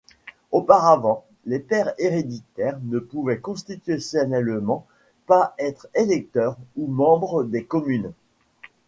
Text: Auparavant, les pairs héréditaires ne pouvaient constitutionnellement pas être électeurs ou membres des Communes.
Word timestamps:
Auparavant, 0.51 1.23
les 1.45 1.59
pairs 1.59 1.93
héréditaires 1.99 2.79
ne 2.81 2.97
pouvaient 2.97 3.37
constitutionnellement 3.37 4.87
pas 5.27 5.53
être 5.59 5.89
électeurs 5.93 6.57
ou 6.75 6.87
membres 6.87 7.43
des 7.43 7.65
Communes. 7.65 8.11